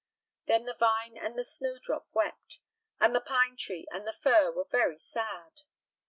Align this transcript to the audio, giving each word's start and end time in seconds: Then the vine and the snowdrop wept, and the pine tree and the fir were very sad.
Then 0.47 0.65
the 0.65 0.73
vine 0.73 1.15
and 1.15 1.37
the 1.37 1.43
snowdrop 1.45 2.07
wept, 2.11 2.57
and 2.99 3.13
the 3.13 3.21
pine 3.21 3.55
tree 3.55 3.85
and 3.91 4.07
the 4.07 4.13
fir 4.13 4.51
were 4.51 4.65
very 4.67 4.97
sad. 4.97 5.61